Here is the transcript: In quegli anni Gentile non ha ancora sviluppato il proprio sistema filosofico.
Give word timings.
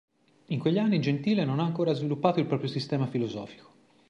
In 0.47 0.57
quegli 0.57 0.79
anni 0.79 0.99
Gentile 0.99 1.45
non 1.45 1.59
ha 1.59 1.63
ancora 1.63 1.93
sviluppato 1.93 2.39
il 2.39 2.47
proprio 2.47 2.69
sistema 2.71 3.05
filosofico. 3.05 3.71